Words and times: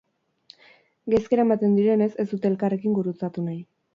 Gaizki 1.13 1.37
eramaten 1.37 1.77
direnez, 1.79 2.09
ez 2.23 2.27
dute 2.33 2.51
elkarrekin 2.53 2.99
gurutzatu 3.01 3.45
nahi. 3.51 3.63